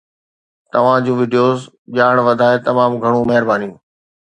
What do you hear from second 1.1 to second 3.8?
videos ڄاڻ وڌائي، تمام گهڻو مهرباني